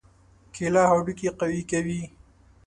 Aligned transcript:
کېله 0.53 0.83
هډوکي 0.91 1.29
قوي 1.39 1.61
کوي. 1.71 2.01